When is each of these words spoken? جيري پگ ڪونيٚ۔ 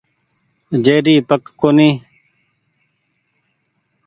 جيري 0.83 1.15
پگ 1.27 1.43
ڪونيٚ۔ 1.59 1.97